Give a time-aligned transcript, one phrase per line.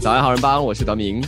[0.00, 1.22] 早安，好人帮，我是德明。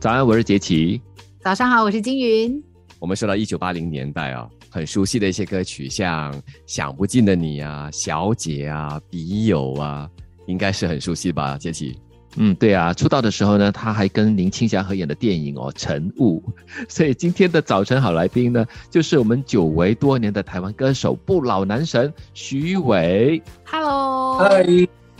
[0.00, 0.98] 早安，我是杰奇。
[1.40, 2.64] 早上好，我是金云。
[2.98, 6.32] 我们说到一九八零年代啊，很熟悉的一些歌曲，像
[6.66, 10.08] 《想不尽的你》啊，《小姐》啊，《笔友》啊，
[10.46, 11.98] 应该是很熟悉吧，杰奇？
[12.36, 16.42] 嗯，对啊，出道的时候呢，他还跟林青霞合演的电影哦《晨雾》。
[16.88, 23.42] 所以今天的早晨好来宾呢，就是我们久违多年的台湾歌手不老男神徐伟。
[23.66, 24.64] Hello，嗨，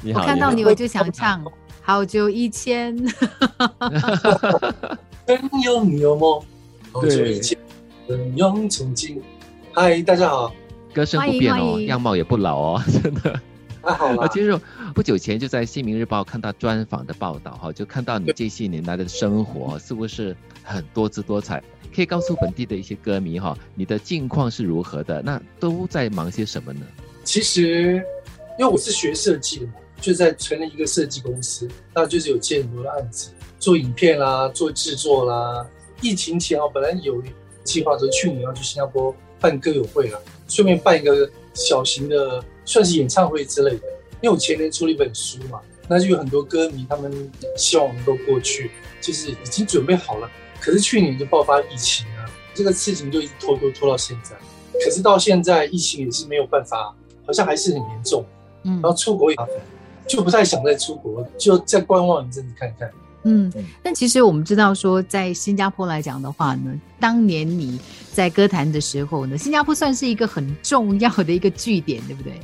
[0.00, 1.44] 你好，我看到你我就想唱
[1.86, 2.96] 《好久以前》。
[5.26, 6.40] 真有你有梦，
[6.90, 7.58] 好久对以前，
[8.08, 9.20] 很勇憧憬。
[9.74, 10.54] 嗨，大家好，
[10.94, 13.32] 歌声不变哦，样貌也不老哦， 真的。
[13.82, 14.26] 啊，还好了。
[14.28, 14.58] 其实
[14.94, 21.62] 不久前就在《新民日报》看到专访的报道哈，就看到你这些年来的生活是不是很多姿多彩。
[21.94, 25.20] 可以告诉本地的一些歌迷哈，你的近况是如何的？
[25.20, 26.80] 那都在忙些什么呢？
[27.24, 28.02] 其实，
[28.58, 35.66] 因为我是学设计的嘛，就在成立一个设计公司，那就是有接很多的案子，做影片啦，做制作啦。
[36.00, 37.22] 疫情前哦，本来有
[37.62, 43.82] 计划说去年要去新加坡办歌友会啦，顺便办一个小型的算是演唱会之类的。
[44.20, 50.30] 因为我前年出了一本书嘛，那就有很多歌迷他们希望能够过去，就是已经准备好了。
[50.60, 54.36] 可是去年就爆发疫情啊，这个事情就一直拖拖拖到现在。
[54.82, 56.94] 可是到现在疫情也是没有办法，
[57.26, 58.24] 好像还是很严重，
[58.64, 59.54] 嗯然后出国也麻烦，
[60.06, 62.90] 就不太想再出国，就再观望一阵子看看。
[63.26, 63.50] 嗯，
[63.82, 67.80] 但其实我们知道说，在新加坡来讲的话呢，当年你
[68.12, 72.38] 在歌坛的时候呢，新加坡算是一个很重要的一个据点，对不对？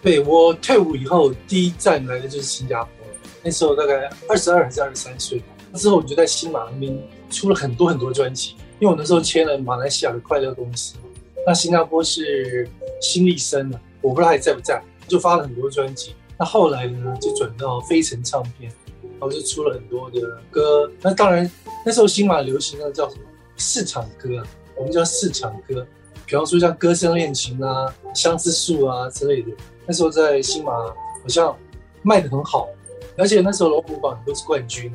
[0.00, 2.90] 对我退伍以后，第一站来的就是新加坡，
[3.42, 5.42] 那时候大概二十二还是二十三岁，
[5.74, 6.96] 之后我就在新马那边
[7.28, 10.94] 出了很多很多专辑，因为我那时候签了马来西亚的快乐公司，
[11.44, 12.68] 那新加坡是
[13.00, 16.14] 新力生了，我不知道还在不在，就发了很多专辑。
[16.38, 18.72] 那后来呢，就转到飞城唱片，
[19.02, 20.90] 然后就出了很多的歌。
[21.00, 21.48] 那当然
[21.84, 23.22] 那时候新马流行的叫什么
[23.56, 25.86] 市场歌啊，我们叫市场歌，
[26.26, 27.86] 比方说像《歌声恋情》啊、
[28.18, 29.48] 《相思树》啊之类的。
[29.86, 31.56] 那时候在新马好像
[32.02, 32.68] 卖的很好，
[33.16, 34.92] 而且那时候龙虎榜都是冠军，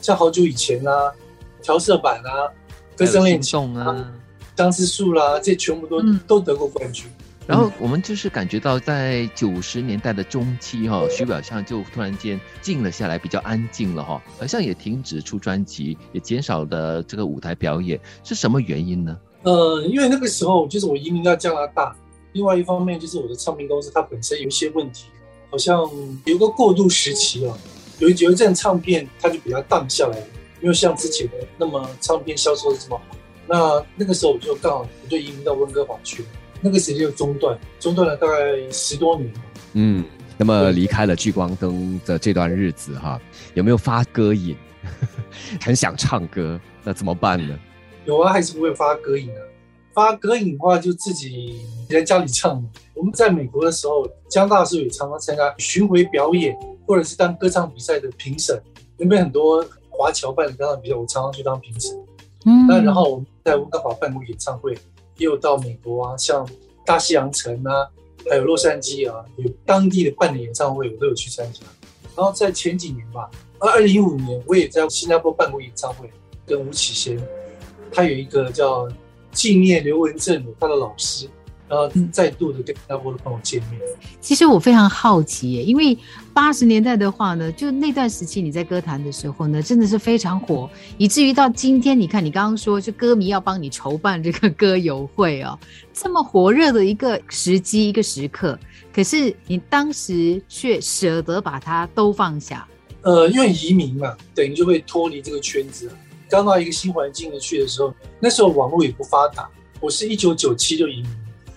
[0.00, 1.12] 像好久以前啊，
[1.60, 2.48] 调色板啊、
[2.96, 4.12] 歌声恋情啊。
[4.56, 7.10] 相思树啦，这全部都、嗯都得过冠军。
[7.46, 19.16] 然后我们就是感觉到，在九十年代的中期哈、徐表象就突然间静了下来，比较安静了哈、好像也停止出专辑，也减少了这个舞台表演，是什么原因呢？
[19.44, 21.94] 呃，因为那个时候就是我移民到加拿大，
[22.32, 25.06] 另外一方面就是我的唱片公司它本身有一些问题，
[25.48, 25.88] 好像
[26.24, 27.56] 有个过渡时期啊，
[28.00, 30.26] 有一有一阵唱片它就比较荡下来了，
[30.60, 33.16] 没有像之前的那么唱片销售的这么好。
[33.46, 36.28] 那那个时候我就刚好我就移民到温哥华去了，
[36.66, 39.32] 那个时间就中断，中断了大概十多年。
[39.74, 40.04] 嗯，
[40.36, 43.20] 那么离开了聚光灯的这段日子哈，
[43.54, 44.56] 有没有发歌瘾？
[45.62, 47.56] 很想唱歌，那怎么办呢？
[48.04, 49.40] 有啊，还是不会发歌瘾啊。
[49.94, 52.68] 发歌瘾的话，就自己在家里唱嘛。
[52.94, 58.60] 我们在美国的时候，加拿大的时候也常常参加巡回表演，或者是当歌唱比赛的评审。
[58.96, 61.96] 那边很多华侨办的歌唱比赛，我常常去当评审。
[62.44, 64.76] 嗯那然后我们在温哥华办过演唱会，
[65.18, 66.48] 又到美国啊，像
[66.84, 67.88] 大西洋城啊，
[68.28, 71.60] 还有洛杉矶啊，有当地的办的演唱会，我都有去参加。
[72.16, 76.10] 然后在前几年吧，二零一五年，我也在新加坡办过演唱会，
[76.46, 77.20] 跟吴启贤，
[77.92, 78.88] 他有一个叫
[79.32, 81.28] 纪念刘文正他的老师，
[81.68, 83.80] 然后再度的跟新加坡的朋友见面。
[84.20, 85.96] 其实我非常好奇耶，因为
[86.32, 90.68] 八十年代的话呢，就那段时期你在歌坛的时候呢，真的是非常火，
[90.98, 95.58] 以至于到今天，你看你刚刚说，就歌迷要帮你筹办这个歌友会哦，
[95.92, 98.58] 这么火热的一个时机、一个时刻，
[98.92, 102.66] 可是你当时却舍得把它都放下。
[103.02, 105.94] 呃，因为移民嘛，等于就会脱离这个圈子啊。
[106.28, 109.48] 刚到一个新环境的去的时候，那时候网络也不发达。
[109.80, 111.06] 我是一九九七就移民，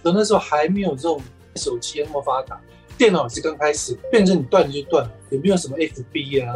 [0.01, 1.21] 可那时候还没有这种
[1.55, 2.59] 手机那么发达，
[2.97, 6.53] 电脑也是刚开始，变成你断了就断了，也没有什么 FB 啊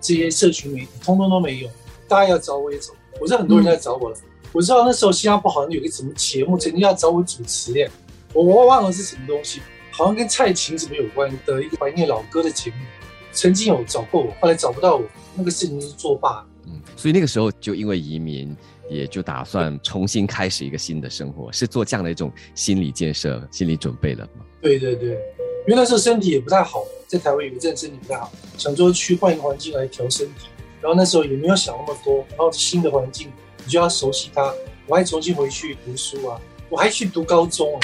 [0.00, 1.68] 这些社群媒体，通通都没有。
[2.08, 4.16] 大家要找我也走，我知道很多人在找我了。
[4.52, 7.90] 我知道那时候新加坡好像有个什么节目，曾经要找我主持耶，
[8.32, 9.60] 我我忘了是什么东西，
[9.90, 12.76] 好像跟蔡琴什么有关的一个怀念老歌的节目。
[13.32, 15.04] 曾经有找过我，后来找不到我，
[15.34, 16.46] 那个事情是作罢。
[16.64, 18.56] 嗯，所以那个时候就因为移民，
[18.88, 24.44] 也就打算重新开始一个新的生活，是做这样的一种心理建设、心理准备了吗？
[24.60, 25.10] 对对对，
[25.66, 30.48] 因为那时候身体也不太好，在台湾有一阵身体不太好，想说去换一个环境来调身体，
[30.80, 33.30] 然后那时候也没有想那么多，然后新的环境
[33.64, 34.52] 你就要熟悉它，
[34.86, 37.80] 我还重新回去读书啊，我还去读高中啊，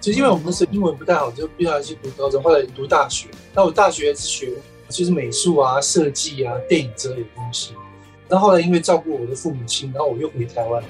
[0.00, 3.28] 就因为我们那时候英文不太好，就必须要去读高中，后来读大学。
[3.54, 4.52] 那我大学是学
[4.88, 7.74] 就是美术啊、设计啊、电影之类的东西。
[8.28, 10.82] 然后后来因为照顾我的父母亲，然后我又回台湾。